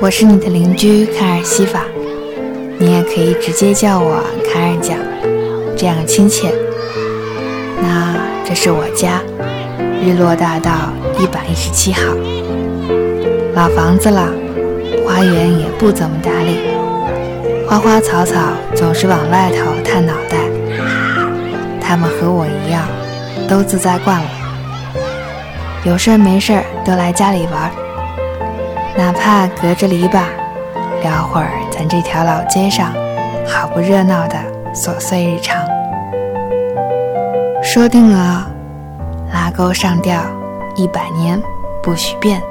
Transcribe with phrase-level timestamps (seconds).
[0.00, 1.82] 我是你的邻居卡尔西法，
[2.78, 4.96] 你也可以直接叫我卡尔酱，
[5.76, 6.54] 这样亲切。
[7.82, 9.20] 那这是我家，
[10.00, 10.70] 日落大道
[11.18, 12.00] 一百一十七号，
[13.54, 14.32] 老房子了，
[15.04, 16.58] 花园也不怎么打理，
[17.66, 18.38] 花花草草
[18.76, 20.36] 总是往外头探脑袋。
[21.80, 22.86] 他们和我一样，
[23.48, 24.30] 都自在惯了，
[25.84, 27.87] 有事儿没事儿都来家里玩儿。
[28.98, 30.24] 哪怕隔着篱笆
[31.04, 32.92] 聊会儿咱这条老街上
[33.46, 34.36] 好不热闹的
[34.74, 35.64] 琐碎日常，
[37.62, 38.50] 说定了，
[39.32, 40.20] 拉钩上吊
[40.74, 41.40] 一百年
[41.80, 42.40] 不许变。《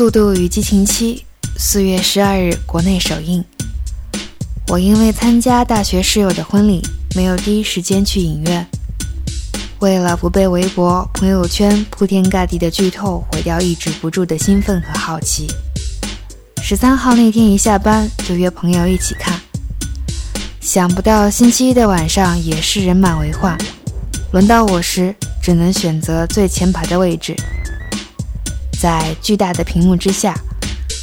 [0.00, 1.16] 速度与激情七》
[1.58, 3.44] 四月十二日国内首映。
[4.68, 6.80] 我因为参加大学室友的婚礼，
[7.14, 8.66] 没有第一时间去影院。
[9.80, 15.46] 为了不被微博、朋友圈铺天盖地的剧透毁掉抑制不住的兴奋和好奇，
[16.62, 19.38] 十三号那天一下班就约朋友一起看。
[20.62, 23.54] 想不到星期一的晚上也是人满为患，
[24.32, 27.36] 轮到我时只能选择最前排的位置。
[28.80, 30.34] 在巨大的屏幕之下，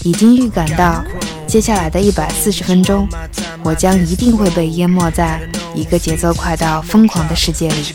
[0.04, 1.06] 已经预感到
[1.46, 3.08] 接下来的一百四十分钟，
[3.62, 5.40] 我将一定会被淹没在
[5.76, 7.94] 一个节奏快到疯狂的世界里。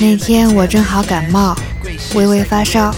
[0.00, 1.54] 那天我正好感冒。
[2.14, 2.94] 微微发烧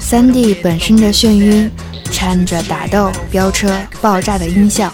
[0.00, 1.70] ，3D 本身的眩晕
[2.12, 4.92] 掺着打斗、飙车、爆炸的音效，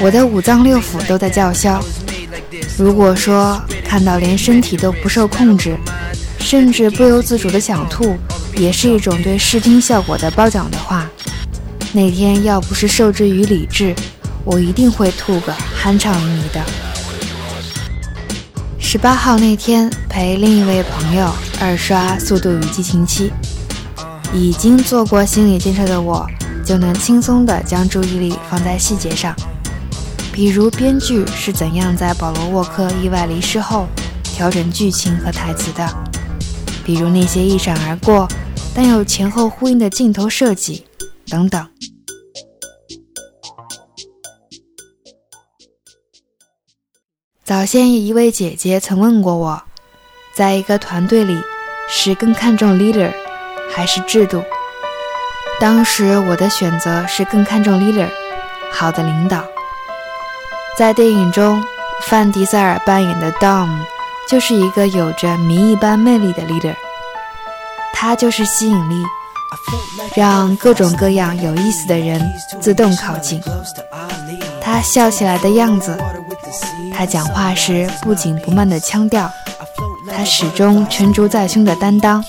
[0.00, 1.82] 我的五脏六腑都在叫嚣。
[2.76, 5.76] 如果说看到连身体都不受控制，
[6.38, 8.16] 甚至不由自主的想吐，
[8.54, 11.08] 也是一种对视听效果的褒奖的话，
[11.92, 13.94] 那天要不是受制于理智，
[14.44, 16.62] 我一定会吐个酣畅淋漓的。
[18.78, 23.30] 十八号那天，陪另一位朋友二刷《速度与激情七》，
[24.34, 26.26] 已经做过心理建设的我，
[26.64, 29.34] 就能轻松地将注意力放在细节上，
[30.32, 33.86] 比如编剧是怎样在保罗沃克意外离世后
[34.22, 35.88] 调整剧情和台词的，
[36.84, 38.28] 比如那些一闪而过
[38.74, 40.84] 但又前后呼应的镜头设计
[41.28, 41.66] 等等。
[47.42, 49.62] 早先一位姐姐曾问过我，
[50.36, 51.42] 在一个团队里，
[51.88, 53.10] 是更看重 leader
[53.74, 54.44] 还是制度？
[55.58, 58.06] 当时我的选择是更看重 leader，
[58.70, 59.42] 好的领导。
[60.76, 61.64] 在电影中，
[62.02, 63.78] 范迪塞尔扮演的 Dom
[64.28, 66.74] 就是一个有着谜一般魅力的 leader，
[67.94, 69.02] 他就是吸引力，
[70.14, 72.20] 让各种各样有意思的人
[72.60, 73.40] 自动靠近。
[74.60, 75.98] 他笑起来的样子。
[76.94, 79.30] 他讲话时不紧不慢的腔调，
[80.16, 82.24] 他始终沉着在胸的担当，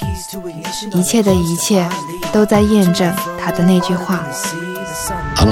[0.94, 1.88] 一切的一切
[2.34, 4.26] 都在验证他的那句话。
[4.34, 5.48] 所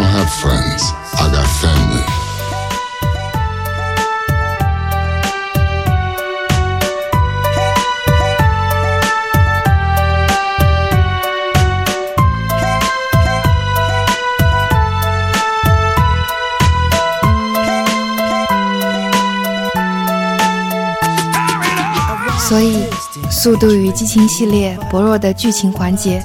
[23.46, 26.20] 速度与激情》系列薄弱的剧情环节，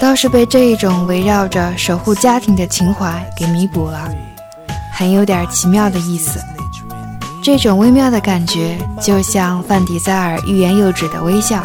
[0.00, 4.08] 倒是被这一种围绕着守护家庭的情怀给弥补了，
[4.92, 6.38] 很有点奇妙的意思。
[7.42, 11.60] 这种微妙的感觉，就像范迪塞尔欲言又止的微笑，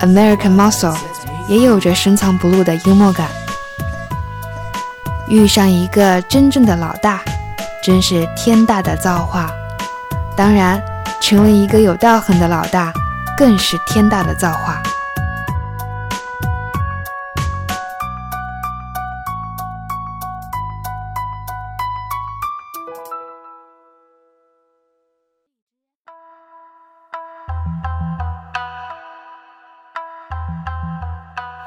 [0.06, 0.92] 《American Muscle》
[1.48, 3.28] 也有着深藏不露的幽默感。
[5.26, 7.22] 遇上一个真正的老大，
[7.82, 9.50] 真是天大的造化。
[10.36, 10.78] 当然。
[11.22, 12.90] 成为一个有道行的老大，
[13.40, 14.82] 更是天大的造化。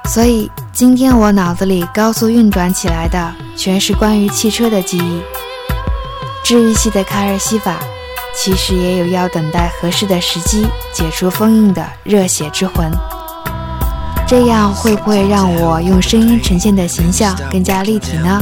[0.05, 5.23] 所以，今天我脑子里高速运转起来的，全是关于汽车的记忆。
[6.43, 7.79] 治愈系的卡尔西法。
[8.35, 12.91] 其实也有要等待合适的时机解除封印的热血之魂。
[14.27, 18.41] 这样会不会让我用声音呈现的形象更加立体呢？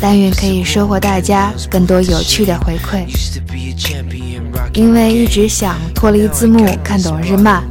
[0.00, 3.06] 但愿可以收获大家更多有趣的回馈。
[4.74, 7.62] 因为一直想脱离字幕看懂日漫，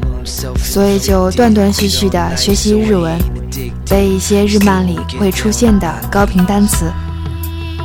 [0.58, 3.20] 所以就断断续续的学习日文，
[3.88, 6.92] 背一些日漫里会出现的高频单词。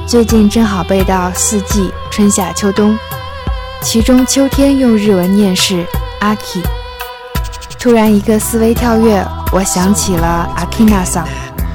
[0.07, 2.97] 最近正好背到四季春夏秋冬，
[3.83, 5.85] 其中秋天用日文念是
[6.21, 6.61] 阿 k
[7.79, 10.27] 突然一个思维跳跃，我想起了
[10.57, 11.27] 阿 k i n a 桑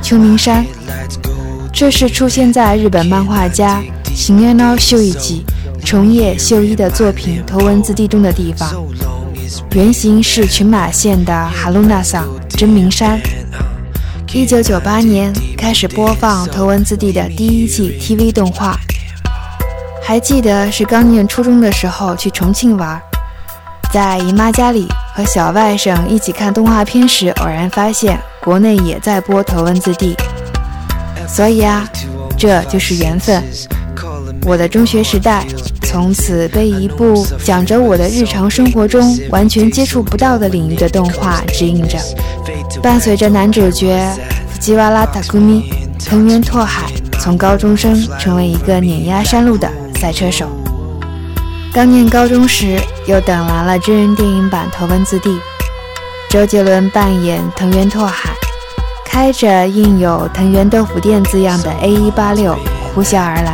[0.02, 0.66] 秋名山，
[1.72, 3.82] 这是出现在日本漫画家
[4.14, 5.44] 行月闹秀一季
[5.84, 8.70] 重叶秀一的作品《头文字 D》中的地方，
[9.74, 13.20] 原型是群马县的哈鲁纳桑真名山。
[14.34, 18.78] 一九九八年开始播放《头文字 D》的第一季 TV 动画，
[20.06, 23.02] 还记得是刚念初中的时候去重庆玩，
[23.94, 24.86] 在姨妈家里
[25.16, 30.14] 和小外甥一起看动画片时，偶然发现国内也在播《头文字 D》，
[31.28, 31.88] 所以啊，
[32.38, 33.42] 这就是缘分。
[34.46, 35.46] 我的中学时代
[35.84, 41.98] 从此被一部讲着我的日常生活中完全接触不到的领域的动画指引着。
[42.82, 44.06] 伴随着男主角
[44.60, 46.92] 吉瓦拉塔古米藤原拓海
[47.22, 49.72] 从高中生成为一个碾压山路的
[50.04, 50.50] 赛车手。
[51.74, 52.78] 刚念高中时，
[53.08, 55.30] 又等来了真人电影版《头文字 D》，
[56.30, 58.32] 周杰伦扮演藤原拓海，
[59.06, 62.58] 开着印有“藤原豆腐店”字样的 A186
[62.94, 63.54] 呼啸而来，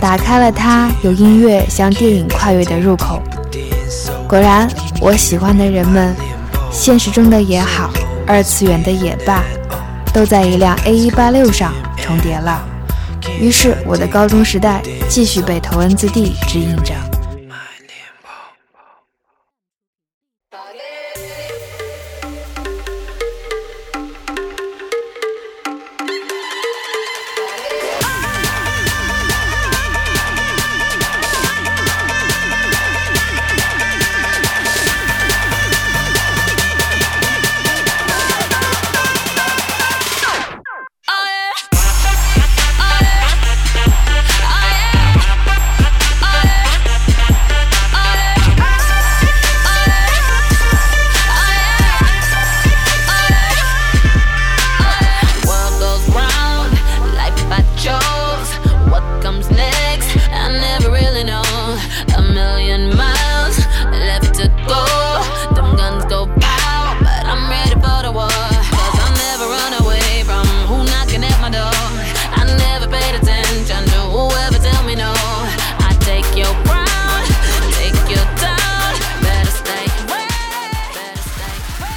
[0.00, 3.22] 打开了他有音乐向电影跨越的入口。
[4.26, 4.66] 果然，
[4.98, 6.16] 我喜欢的人们。
[6.72, 7.90] 现实中的也好，
[8.26, 9.44] 二次元的也罢，
[10.10, 12.64] 都在一辆 A186 上重叠了。
[13.40, 17.13] 于是，我的高中时代继续被头文字 D 指引着。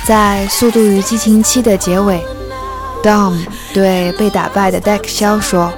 [0.08, 2.24] 在《速度与激情七》的结尾
[3.04, 5.70] ，Dom 对被打败的 Deck 肖说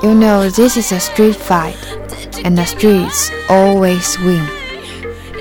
[0.00, 1.74] ：“You know this is a street fight,
[2.44, 4.46] and the streets always win。”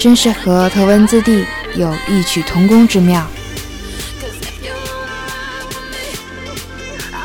[0.01, 3.23] 真是和头文字 D 有异曲同工之妙。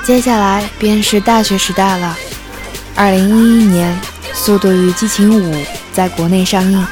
[0.04, 2.14] 接下来便是大学时代了。
[2.94, 3.98] 二零一一年，
[4.34, 5.54] 《速度与激情五》
[5.94, 6.86] 在国内上映。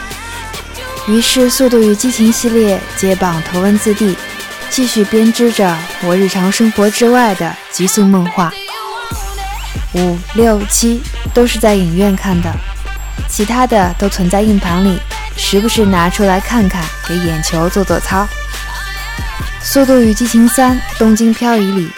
[1.11, 4.17] 于是，《速度与激情》系列接棒头文字 D，
[4.71, 8.53] 继续编织着我日常生活之外的极速梦话。
[9.95, 11.03] 五六七
[11.35, 12.49] 都是在影院看的，
[13.29, 15.01] 其他的都存在硬盘里，
[15.37, 18.23] 时不时拿出来看看，给眼球做做操。
[19.61, 21.91] 《速度与激情三：东京漂移》里，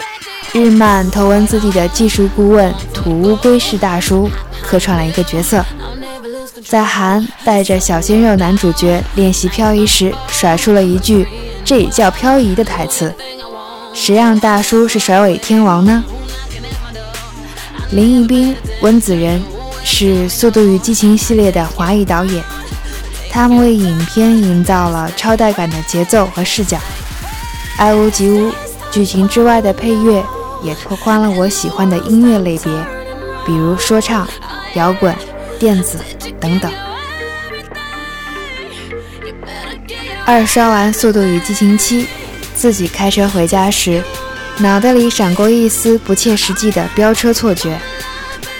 [0.53, 4.27] 日漫头文字 D 的技术顾问土乌龟式大叔
[4.63, 5.63] 客串了一个角色。
[6.61, 11.27] 在韩带着小鲜肉男主角练习漂移时，甩出了一句
[11.65, 13.11] “这也叫漂移”的台词。
[13.93, 16.03] 谁让大叔是甩尾天王呢？
[17.91, 19.41] 林一斌、温子仁
[19.83, 22.43] 是《速度与激情》系列的华裔导演，
[23.31, 26.77] 他们为影片营造了超带感的节奏和视角。
[27.77, 28.51] 爱屋及乌，
[28.91, 30.23] 剧情之外的配乐
[30.61, 32.71] 也拓宽了我喜欢的音乐类别，
[33.45, 34.27] 比如说唱、
[34.75, 35.15] 摇滚。
[35.59, 35.97] 电子
[36.43, 36.69] 等等。
[40.25, 42.03] 二刷完《速度与激情七》，
[42.53, 44.03] 自己开车回家时，
[44.57, 47.79] 脑袋里闪过一丝不切实际的飙车错觉。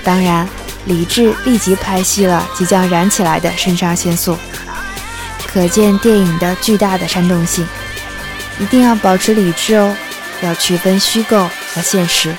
[0.04, 0.48] 当然，
[0.86, 4.38] 理智立即拍熄了即将燃起来的肾上腺素。
[5.46, 7.66] 可见电影的巨大的煽动性，
[8.60, 9.96] 一定要保持理智哦，
[10.42, 12.36] 要区分虚构和现实。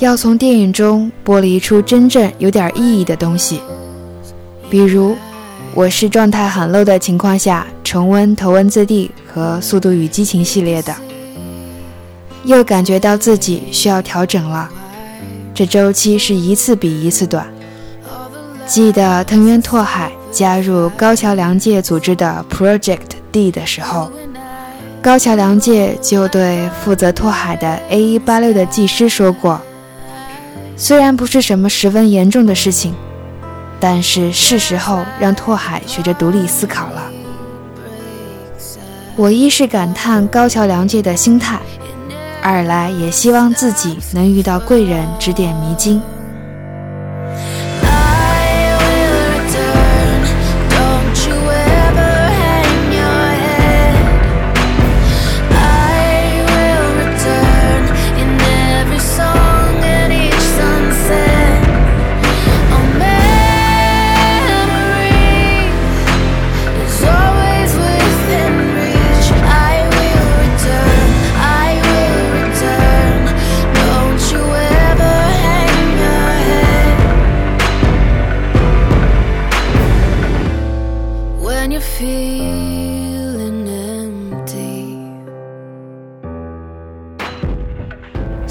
[0.00, 3.60] 要从电影中剥离出真正有点意义的东西，
[4.70, 5.16] 比如
[5.74, 10.94] 我是状态很 low 的情况下重温《头文字 D》和《速度与激情》系列的，
[12.44, 14.70] 又感觉到自己需要调整了。
[15.52, 17.44] 这周期是一次比一次短。
[18.66, 22.98] 记得藤原拓海加入高桥良介组织的 Project
[23.32, 24.12] D 的时候。
[25.00, 29.60] 高桥良介就对负责拓海的 A 一八六的技师说过
[30.80, 32.94] ：“虽然不是什么十分严重的事情，
[33.80, 37.10] 但是是时候让拓海学着独立思考了。”
[39.16, 41.58] 我一是感叹高桥良介的心态，
[42.40, 46.00] 二来也希望自己能遇到贵人指点迷津。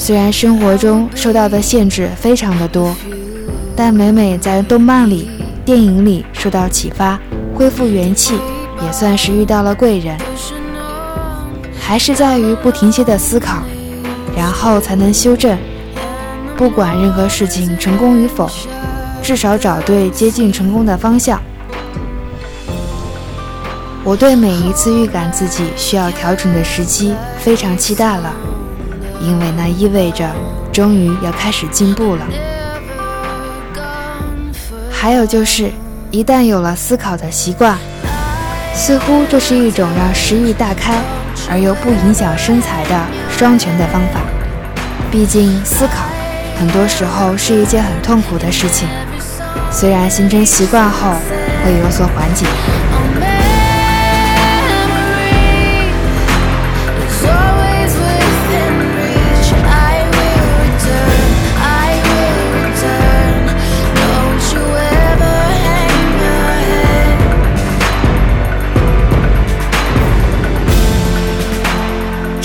[0.08, 2.96] 虽然生活中受到的限制非常的多，
[3.76, 5.30] 但每每在动漫里、
[5.66, 7.20] 电影里受到启发，
[7.54, 8.36] 恢复元气，
[8.82, 10.18] 也算是遇到了贵人。
[11.78, 13.58] 还是在于不停歇的思考，
[14.34, 15.58] 然后才能修正。
[16.56, 18.50] 不管任何事情成功与否，
[19.22, 21.38] 至少找对接近成功的方向。
[24.06, 28.34] 我对每一次预感自己需要调整的时机非常期待了。
[29.22, 30.30] 因为那意味着，
[30.72, 32.26] 终于要开始进步了。
[34.92, 35.72] 还有就是，
[36.12, 37.78] 一旦有了思考的习惯，
[38.74, 41.00] 似乎这是一种让食欲大开
[41.50, 43.00] 而又不影响身材的
[43.38, 44.20] 双全的方法。
[45.12, 46.04] 毕竟，思考
[46.60, 48.88] 很多时候是一件很痛苦的事情，
[49.72, 51.12] 虽然形成习惯后
[51.64, 52.46] 会有所缓解。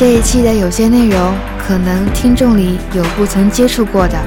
[0.02, 4.18] 这一期的有些内容，可能听众里有不曾接触过的。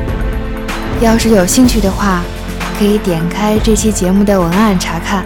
[1.01, 2.23] 要是有兴趣的话，
[2.79, 5.25] 可以点开这期节目的文案查看，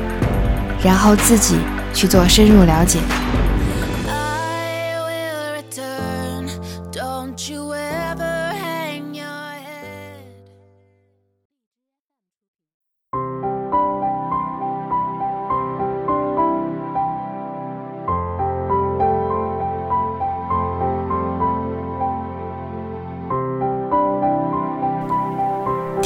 [0.84, 1.58] 然后自己
[1.94, 2.98] 去做深入了解。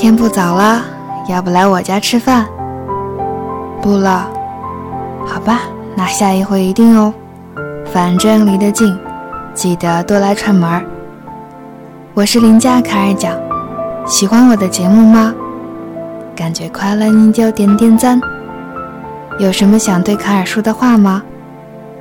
[0.04, 0.82] 天不早了，
[1.30, 2.46] 要不来我家吃饭？
[3.82, 4.28] 不了，
[5.26, 5.62] 好吧，
[5.96, 7.14] 那下一回一定哦。
[7.86, 9.00] 反正离得近，
[9.54, 10.84] 记得多来串门儿。
[12.14, 13.34] 我是邻家卡尔讲，
[14.06, 15.34] 喜欢我的节目吗？
[16.36, 18.20] 感觉快乐你就点点赞。
[19.40, 21.24] 有什么想对卡尔说的话吗？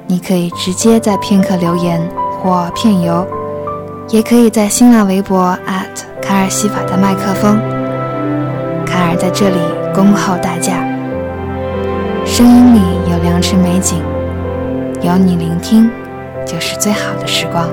[0.09, 2.03] 你可以直接在片刻留言
[2.43, 3.25] 或片游，
[4.09, 5.57] 也可以在新浪微博
[6.21, 7.63] 卡尔西法的麦克风。
[9.05, 9.57] 而在这里
[9.93, 10.87] 恭候大驾，
[12.25, 12.81] 声音里
[13.11, 14.01] 有良辰美景，
[15.03, 15.91] 有你聆听，
[16.47, 17.69] 就是最好的时光。